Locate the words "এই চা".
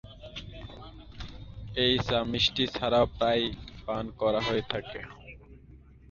1.83-2.19